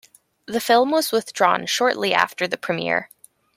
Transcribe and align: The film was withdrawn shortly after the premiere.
The 0.47 0.59
film 0.59 0.89
was 0.89 1.11
withdrawn 1.11 1.67
shortly 1.67 2.11
after 2.11 2.47
the 2.47 2.57
premiere. 2.57 3.11